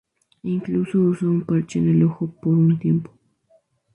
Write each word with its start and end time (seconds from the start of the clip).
Incluso 0.41 0.97
usó 0.99 1.27
un 1.27 1.43
parche 1.45 1.77
en 1.77 1.89
el 1.89 2.03
ojo 2.05 2.33
por 2.41 2.55
un 2.55 2.79
tiempo. 2.79 3.11